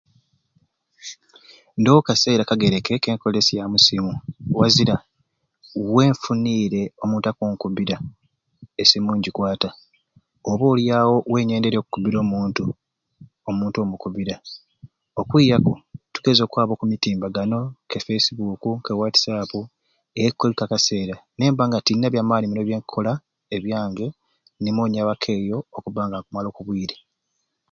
[1.79, 4.13] Ndoowo kaseera kagereke ke nkolesyamu e ssimu,
[4.59, 4.95] wazira
[5.93, 7.95] wenfuniire omuntu akunkubbira
[8.81, 9.69] essimu ngikwata
[10.49, 12.63] oba oli awo wenyendeirye okkubbira omuntu
[13.49, 14.35] omuntu mukubbira
[15.19, 15.73] okwiaku
[16.13, 17.57] tugeze okwaba oku emitimbagano
[17.89, 19.59] ke fesi buuku, ke watisapu,
[20.23, 23.11] ebyo nemba nga tenina bya maani muno byenkukola
[23.55, 24.07] ebyange
[24.61, 26.95] nimo nyabaku eyo okubba nga nkumala ku obwiire.